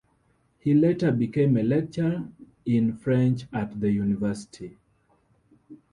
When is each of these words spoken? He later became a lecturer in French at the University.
He 0.57 0.73
later 0.73 1.11
became 1.11 1.55
a 1.57 1.61
lecturer 1.61 2.27
in 2.65 2.97
French 2.97 3.43
at 3.53 3.79
the 3.79 3.91
University. 3.91 4.79